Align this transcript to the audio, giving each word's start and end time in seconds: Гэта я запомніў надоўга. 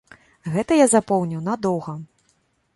Гэта 0.55 0.77
я 0.79 0.87
запомніў 0.95 1.45
надоўга. 1.51 1.93